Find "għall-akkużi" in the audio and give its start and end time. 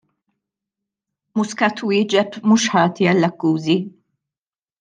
3.13-3.77